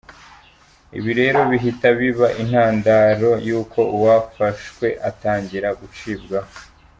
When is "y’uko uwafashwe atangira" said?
3.47-5.69